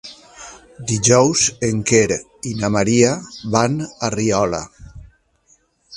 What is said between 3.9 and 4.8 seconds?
a Riola.